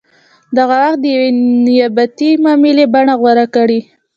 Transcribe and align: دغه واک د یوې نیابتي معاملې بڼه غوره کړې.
دغه 0.57 0.75
واک 0.81 0.95
د 1.01 1.05
یوې 1.15 1.29
نیابتي 1.65 2.29
معاملې 2.43 2.85
بڼه 2.93 3.13
غوره 3.21 3.45
کړې. 3.55 3.79